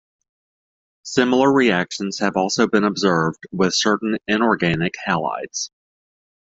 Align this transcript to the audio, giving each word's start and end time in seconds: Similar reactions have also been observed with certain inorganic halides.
Similar 1.03 1.53
reactions 1.53 2.17
have 2.21 2.35
also 2.35 2.65
been 2.65 2.83
observed 2.85 3.37
with 3.51 3.75
certain 3.75 4.17
inorganic 4.27 4.95
halides. 5.07 5.69